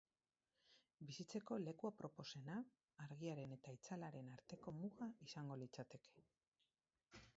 [1.09, 2.55] Bizitzeko leku aproposena
[3.05, 6.19] argiaren eta itzalaren arteko muga izango litzateke.